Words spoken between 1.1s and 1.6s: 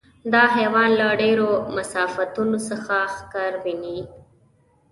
ډېرو